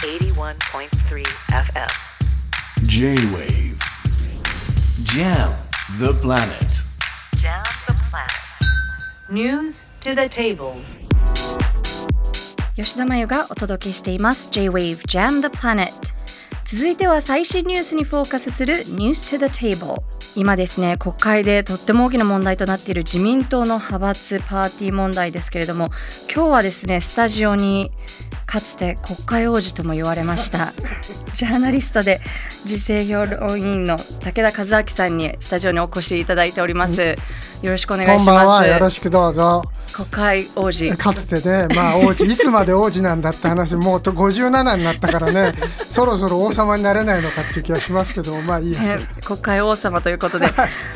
[0.00, 0.88] 81.3
[1.52, 1.88] FM.
[2.84, 3.78] J-Wave
[5.04, 5.52] Jam
[5.98, 6.82] the planet
[7.36, 8.32] Jam the planet.
[9.28, 10.76] News to the table.
[12.76, 15.92] 吉田真由がお届けしています J-Wave Jam the Planet
[16.64, 19.96] 続いては最新ニュースにフォーカスする News to the Table
[20.34, 25.90] 今ですね国会でとっても大きな問題となっている自民党の派閥パーティー問題ですけれども
[26.32, 27.90] 今日はですねスタジオに
[28.50, 30.72] かつて国会王子とも言われました。
[31.34, 32.20] ジャーナリストで
[32.64, 37.16] 時勢評論員の武田和明さんにスタジオにお越しいただいております。
[37.62, 39.62] よろしくお願いしこんばんは、ますよろしくどうぞ。
[39.92, 40.90] 国会王子。
[40.96, 45.52] かつてね、まあ王子、いつまで王子なんだって話、もうと57になったからね、
[45.90, 48.76] そろそろ王様になれないのかっていう気がしますけど、まあいい
[49.24, 50.48] 国会王様ということで。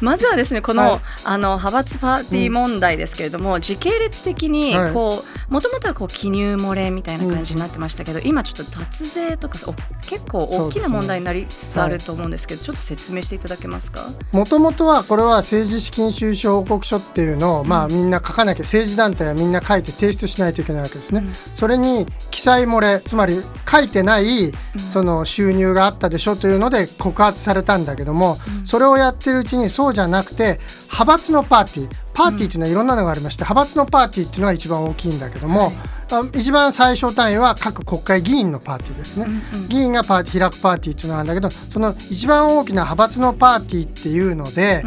[0.00, 1.00] まずはですねこの,、はい。
[1.24, 4.92] あの派閥パーティー問題ですけれども、時系列的にはい。
[4.92, 9.74] こうもともとはこう記入漏れみたいな感じになってましたけど、今ちょっと脱税とかお
[10.06, 14.08] 結構大きな問題になりつつあると思うんですけどちょっと説明していただけますか？
[14.32, 21.24] もともとはこれは政治資金収支報告書っていうのを、まあみんな書かなきゃ、政治団体はみんな書いて提出しないといけないわけですね。
[21.54, 24.52] それに記載漏れ、つまり書いてない
[24.90, 35.72] その収入があったでしょというので告発されたんだけども、それをやってるうちにそうじゃなくて、派閥のパーティー、パーティーっていうのはいろんなのがありまして、派閥のパーティーっていうのが一番大きいんだけども、
[36.12, 39.26] あ一番最小単位は各国会議員のパーティーですね、
[39.68, 44.84] 議員がパーティー開くパーティーっていうのがあるんだけどその一番大きな派閥のパーティーっていうので、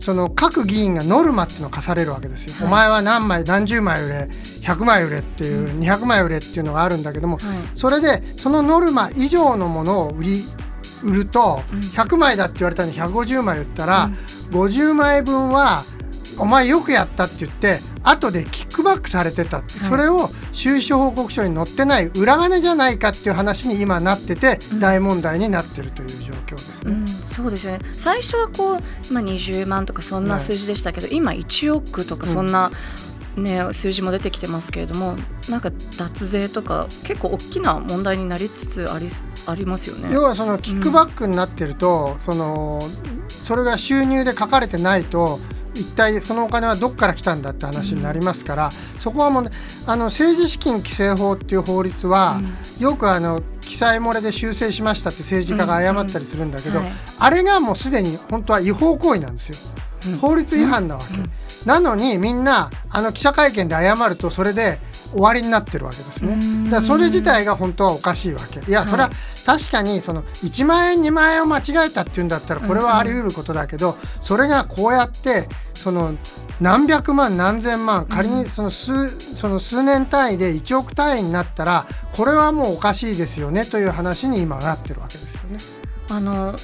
[0.00, 4.28] その各議員がノルマっていうのを課されるわけですよ、お前は何枚何十枚売れ
[4.62, 7.38] 100枚売れっていう、200枚売れっていうのがあるんだけども、
[7.74, 10.44] それでそのノルマ以上のものを売り
[11.02, 11.62] 売ると、
[11.94, 14.10] 100枚だって言われたのに150枚売ったら、
[14.50, 15.84] 50枚分は
[16.38, 26.92] お前よくやったって言って後でキックバックされてた、それを収支報告書に載ってない裏金じゃないかっていう話に今なってて、大問題になってるという状況ですね。
[26.92, 27.80] うん、そうですよね。
[27.96, 35.14] 最初はこう、まあ、20万とかそんな数字でしたけど、今1億とかそんな、ね数字も出てきてますけれども
[35.48, 39.08] なんか脱税とか結構大きな問題になりつつあり
[39.46, 40.12] ありますよね。
[40.12, 42.86] 要はそのキックバックになってると、その
[43.44, 45.40] それが収入で書かれてないと
[45.78, 49.50] 一体そのお金はどこから来たんだって話になりますから、そこはもう、ね、
[49.86, 52.40] あの政治資金規正法っていう法律は、
[52.78, 56.80] よくあの記載漏れで修正しましたって政治家が謝ったりするんだけど、
[57.18, 59.56] あれがもうすでに本当は違法行為なんですよ。
[60.20, 64.78] 法律違反なわけ、なのにみんなあの記者会見で謝るとそれで
[65.12, 66.64] 終わりになってるわけですね。
[66.64, 68.60] だからそれ自体が本当はおかしいわけ。
[68.60, 69.10] いやそれは
[69.46, 76.14] 確かにその1万円2万円を間違えたっていうんだったらこれはあり得ることだけどそれがこうやってその
[76.60, 85.58] 何百万何千万仮にその数その数年単位で1億単位になったらこれはもうおかしいですよねという話に今なってるわけですよね。
[86.10, 86.58] あの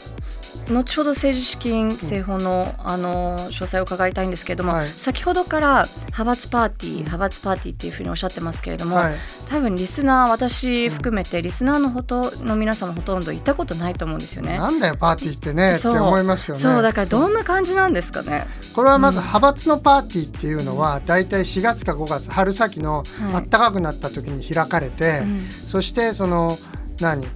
[0.71, 4.89] 後ほど政治資金規正法の,、あの詳細を伺いたいんですけれども、はい。
[4.89, 9.15] 先ほどから派閥パーティー派閥パーティーっていうふうにおっしゃってますけれども、はい。
[9.49, 14.57] 多分リスナー私含めてリスナーのほとの皆様ほとんど行ったことないと思うんですよね。
[14.59, 15.97] なんだよパーティーってねってそう。
[15.97, 16.63] 思いますよね。
[16.63, 18.47] そうだからどんな感じなんですかね。
[18.75, 23.49] これはまず派閥のパーティーっていうのは大体4月か5月春先のはい。
[23.49, 25.49] 暖かくなった時に開かれて、うん。
[25.67, 26.59] そしてその
[27.01, 27.27] 何？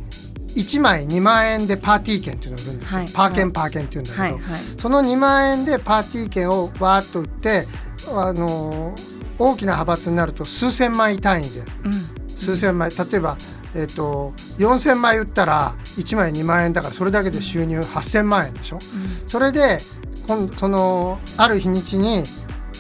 [0.58, 3.08] 1枚2万円でパーティー券っていうのを売るんですよ、はい。
[3.12, 4.32] パー券パー券っていうんだけど、はい。
[4.32, 4.40] はい。
[4.78, 7.66] その2万円でパーティー券をわーっと売って
[8.08, 8.94] あの
[9.38, 11.60] 大きな派閥になると数千枚単位で。
[11.84, 12.36] うん。
[12.36, 12.90] 数千枚。
[12.90, 13.36] 例えば、
[13.74, 18.78] えっと4,000枚売ったら1枚2万円だからそれだけで収入8,000万円でしょ、
[19.26, 19.80] それで
[20.26, 22.24] 今度そのある日にちに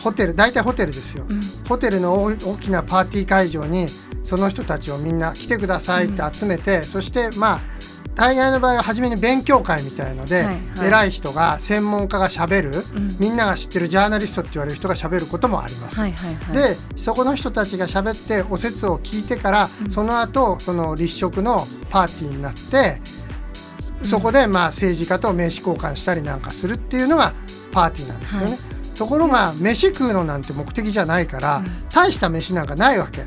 [0.02, 1.40] ホテル大体ホテルですよ、うん。
[1.68, 3.88] ホテルの大大きなパーティー会場に
[4.28, 7.60] その人たちをみんな来てくださいって集めて、そしてまあ
[8.14, 10.88] 大概の場合は初めに勉強会みたいので、はいはい。
[10.88, 13.16] 偉い人が専門家がしゃべる、ん。
[13.18, 15.98] みんなが知ってるジャーナリストって言われる人がしゃべることもあります。
[15.98, 16.74] はいはいはい。
[16.74, 23.00] でそこの人たちが喋ってお説を聞いてから、その後その立食のパーティーになって
[24.04, 27.32] そこでまあ政治家と名刺交換したりなんかするっていうのが
[27.72, 28.46] パーティーなんですよね。
[28.50, 28.58] はい。
[28.98, 31.62] ところが飯食うのなんて目的じゃないから、
[31.94, 33.22] 大した飯なんかないわけ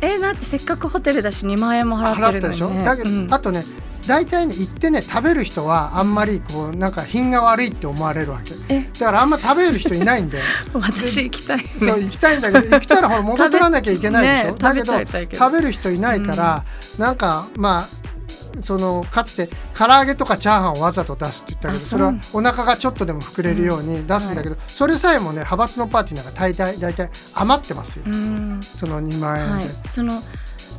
[0.00, 3.28] えだってせっかくホテルだし2万円も払払ったってるのに、ね、でしょ、だけど、うん。
[3.34, 3.64] あとね
[4.06, 8.54] 大体ね行ってね食べる人はあんまりこうなんか品が悪いって思われるわけ。
[8.68, 8.88] え？
[8.98, 10.40] だからあんま食べる人いないんで。
[10.72, 16.64] 私行きたい、ね、そう行きたいんだけど 行ったらほら元取らなきゃいけないでしょ、ねだけど食べる人いないから、
[16.98, 17.99] なんかまあ
[18.60, 28.60] そのかつて唐揚げとかチャーハンをわざと出すって言ったけどあそれはお腹がちょっとでも膨れるように出すんだけど、それさえもね派閥のパーティーなんか大体大体余ってますよ、うん。
[28.76, 29.52] その2万円で。
[29.52, 30.22] はい、その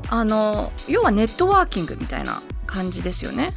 [0.09, 3.53] あの要はネットワーキングみたいな感じですよね。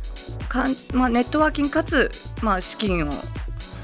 [0.49, 2.11] かんまあ、ネットワーキングかつ、
[2.43, 3.13] まあ、資金を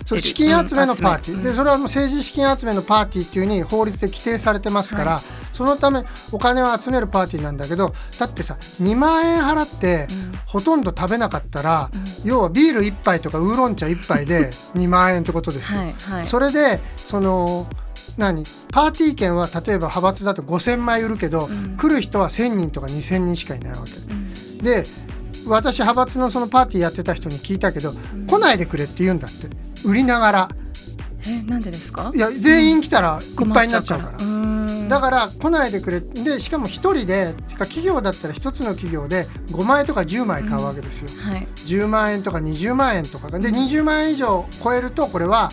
[0.07, 5.23] そう資金集めのパーティー、うんでそれはもう政治資金集めのパーティーっていうふうに法律で規定されてますから、は
[5.61, 10.33] そのためお金を集めるパーティーなんだけどだってさ2万円払ってうん。
[10.47, 11.91] ほとんど食べなかったら、
[12.25, 15.81] 要はビール1杯とかウーロン茶1杯で 2万円ってことですよ。
[15.81, 17.69] はいはい、それでその
[18.17, 18.45] 何？
[18.73, 21.77] パーティー券は例えば派閥だと5,000枚売るけど、うん。
[21.77, 23.93] 来る人は1,000人とか2,000人しかいないわけ。
[23.93, 24.59] うん。
[24.65, 24.87] で
[25.47, 27.95] 私派閥のそのパーティーやってた人に聞いたけど、
[28.27, 29.47] 来ないでくれって言うんだって。
[29.85, 30.49] 売りながら。
[31.27, 32.11] えなんでですか？
[32.15, 34.19] いや全員来たらいっぱいになっちゃうから。
[34.91, 41.09] だから来ないでくれでしかも1人で企業だったら1つの企業で5枚とか10枚買うわけですよ。
[41.23, 41.47] はい。
[41.67, 43.39] 10万円とか20万円とかが。
[43.39, 45.53] で20万円以上超えるとこれは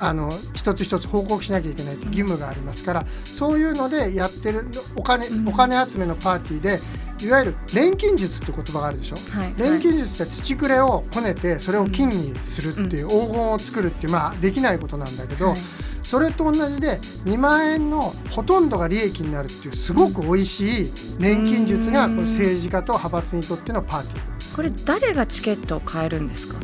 [0.00, 4.66] あの一つ一つ報告しなきゃいけないって義務がありますから、そういうのでやってる
[4.96, 5.48] お金うん。
[5.48, 6.80] お金集めのパーティーで
[7.24, 9.16] いわゆる錬金術って言葉があるでしょ？
[9.30, 9.54] はい。
[9.56, 15.58] 錬金術って土くれをこねてそれを金にするっていう黄金を作るっていうまあできないことなんだけど、はい
[16.02, 24.56] それと同じで2万円のほとんどが利益になるっていうすごく美味しい錬金術がこの政治家と派閥にとってのパーティーなんです。
[24.56, 26.58] これ誰がチケットを買えるんですか？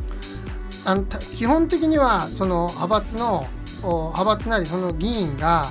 [0.85, 3.47] あのた基本的にはその派閥の
[3.83, 5.71] お派閥なりその議員が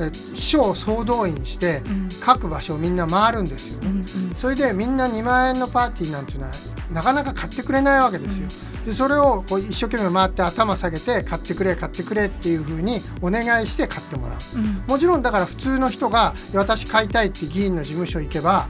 [0.00, 3.78] え秘書を総動員してうん各場所をみんな回るんですよ。
[3.82, 4.06] うんうん
[4.36, 6.52] それでみんな2万円のパーティーなんていうのは
[6.92, 8.48] なかなか買ってくれないわけですよ。
[8.84, 14.38] でそれをこう一生懸命回って頭下げて買ってくれ買ってくれっていうふうにお願いして買ってもらう。
[14.56, 18.68] うんもちろんだから普通の人が私買いたいって議員の事務所行けば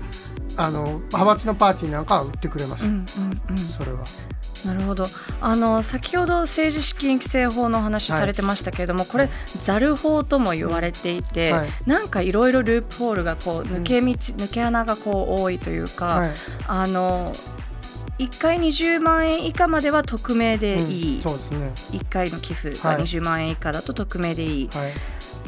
[0.56, 2.84] あの派閥のパーティーなんかは売ってくれます。
[2.84, 4.04] うんうんうんそれは。
[4.64, 5.06] なるほど
[5.40, 9.30] あの先ほど政治資金規正法のお話されてましたけれども、これ
[9.62, 16.30] ザル法とも言われていて、はいなんかいろいろループホールがこう抜け道、抜け穴がこう多いというか、はい。
[16.66, 17.32] あの
[18.20, 21.72] 1回20万円以下までは匿名でうんいい、そうですね。
[21.92, 23.02] 1回の寄付がはい。
[23.02, 24.92] 20万円以下だと匿名でいい、はい。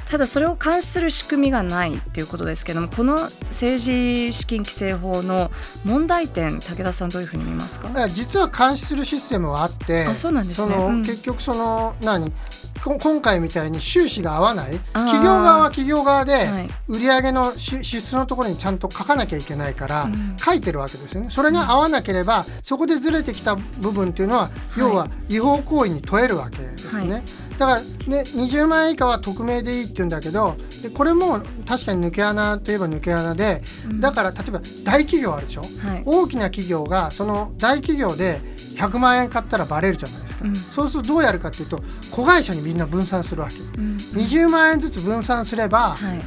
[0.08, 5.50] ただそれを監視する仕組みがないっていうことですけどもこの政治資金規正法の
[5.84, 8.08] 問題点武田さんどういうふうに見ますか？
[8.10, 10.74] 実は監視するシステムはあってあそうなんですね。
[10.74, 11.02] そのうん。
[11.02, 12.30] 結局その何？
[12.30, 12.36] こ
[12.84, 14.78] 今回みたいに収支が合わない。
[14.92, 16.68] 企業側は企業側ではい。
[16.88, 20.36] 売上の支支出のところにちゃんと書かなきゃいけないから、うん。
[20.36, 21.30] 書いてるわけですよね。
[21.30, 27.12] それが合わなければそこでずれてきた部分っていうのは、要は違法行為に問えるわけですね。
[27.12, 27.22] はい。
[27.58, 27.86] だから、ね、
[28.34, 34.00] 20万円以下は匿名でいいって言うんだけどでこれも確かに抜け穴といえば抜け穴で、うん。
[34.00, 36.02] だから例えば大企業あるでしょ、はい。
[36.04, 38.40] 大きな企業がその大企業で
[38.76, 40.21] 100万円買ったらバレるじゃない。
[40.21, 40.56] ですか、うん。
[40.56, 43.56] そうするとどうやるかっていうと子会社にみんな分散するわけ。
[43.80, 43.96] うん。
[44.14, 46.20] 20万円ずつ分散すればはい。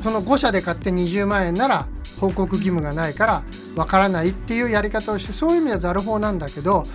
[0.00, 1.88] その5社で買って20万円なら
[2.20, 3.42] 報告義務がないから
[3.74, 6.86] 分からないっていうやり方をしてそういう意味ではざる法なんだけど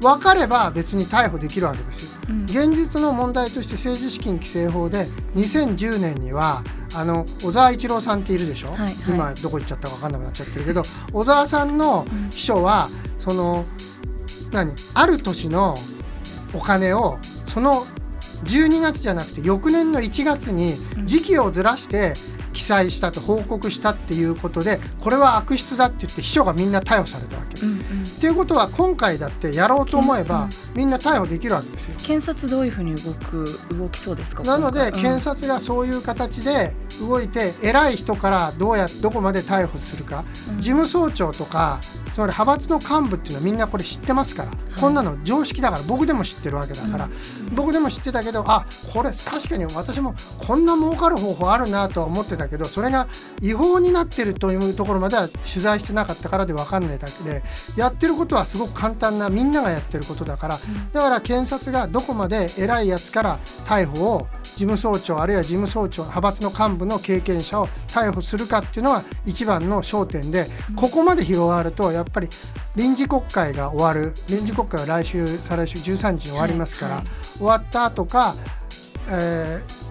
[0.00, 2.10] 分かれば別に逮捕できるわけですよ。
[2.28, 2.44] うん。
[2.44, 6.62] 現実の問題として政治資金規正法で2010年には
[6.94, 8.94] あの小沢一郎さんっているでしょ、はいはい。
[9.08, 12.88] 今どこ行っちゃったか分かんなくなっちゃってるけど小沢さんの秘書は
[13.18, 13.64] その
[14.52, 14.74] 何？
[14.94, 15.78] ある年の
[16.54, 17.86] お金をその
[18.44, 22.14] 12月じゃなくて翌年の1月に時期をずらして
[22.52, 27.58] 記載したと報告したっていうことでこれは悪質だって言って秘書がみんな逮捕されたわけ。
[27.60, 27.76] うんうん。
[27.76, 27.80] っ
[28.20, 31.94] ていうことは今回だってやろうと思えばみんな逮捕できるわけですよ。
[32.02, 34.42] 検察どういうふうに動く動きそうですか？
[34.42, 40.56] なので検察がそういう形で動いて偉い人からどうやどこまで逮捕するかうん。
[40.58, 41.80] 事務総長とか
[42.12, 47.08] つまり派閥の幹部っていうのはみんなこれ知ってますから、こんなの常識だから僕でも知ってるわけだから、
[47.54, 53.08] 僕でも知ってたけどあこれ確かに私もこんな儲かる方法あるなとは思ってたけどそれが
[53.40, 57.42] 違法になってるというところまでは取材してなかったからで分かんないだけで
[57.76, 60.60] やってることはすごく簡単なみんながやってることだから、
[60.92, 72.28] だから検察がどこまで偉いやつから逮捕を事務総長あるいは事務総長派閥の幹部の経験者を逮捕するかっていうのは一番の焦点で、ここまで広がるとやっぱり
[72.76, 78.36] 臨時国会が終わる臨時国会は来週再来週13日に終わりますから、はいはい終わった後か、
[79.08, 79.82] えー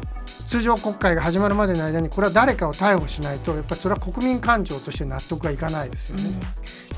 [0.52, 6.24] 通常国会が始まるまでの間にこれは誰かを逮捕しないとやっぱりそれは国民感情として納得がいかないですよね。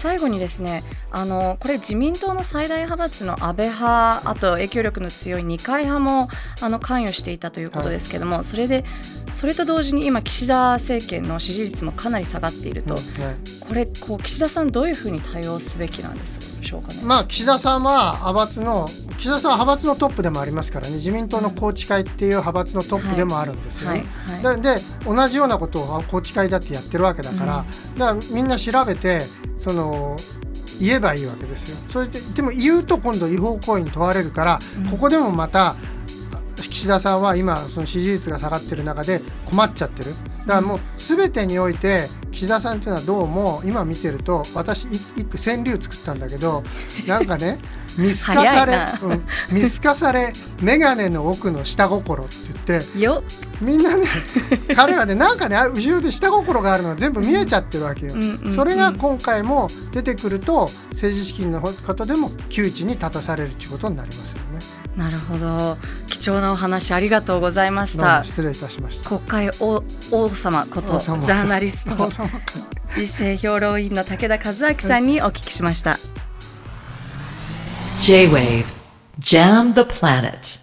[0.03, 6.27] 最後にですねあのこれ自民党の最大派閥の安倍派あと影響力の強い二階派も
[6.59, 8.83] あの関与していたということですけども、それで
[9.29, 13.35] それと同時に今岸田政権の支持率もかなり下がっていると、うんはい。
[13.61, 16.99] これこう岸田さんどういうふうに対応すべきなんでしょうかね。
[17.03, 18.89] まあ岸田さんは派閥の
[19.23, 24.03] 岸田さんは派閥のトップでもありますからね自民党の宏池会っていう派閥のトップでもあるんですよね。
[24.25, 27.65] はいはいでで同じようなことを宏池会だってやってるわけだから、だか
[27.97, 29.21] らみんな調べて
[29.57, 30.17] その
[30.77, 31.77] 言えばいいわけですよ。
[31.87, 34.59] それででも言うと今度違法行為に問われるから、
[34.91, 35.77] ここでもまた
[36.57, 40.13] 岸田さんは今その支持率が下がってる中で困っちゃってる。
[40.39, 46.63] だからもう全てにおいて岸田さんっていうのはどうも今見てると私一一句川柳作ったんだけど
[47.07, 47.59] なんかね
[47.97, 48.77] 見透かされ
[49.51, 52.35] 見透かされ眼鏡の奥の下心って
[52.67, 53.23] 言ってよ
[53.61, 54.07] みんなね
[54.75, 58.15] 彼はねなんかねあ後ろで下心があるのが全部見えちゃってるわけよ。
[58.55, 64.35] それが今回も出てくると政治資金のことでも窮地に立たされるということになります。
[64.97, 65.77] なるほど。
[66.07, 68.23] 貴重なお話ありがとうございました。
[68.23, 69.09] 失礼いたしました。
[69.09, 72.09] 国会王王様ことジャーナリスト
[72.93, 75.99] 時世評論員の武田和明さんにお聞きしました。
[77.99, 78.65] J-Wave
[79.19, 80.62] Jam the Planet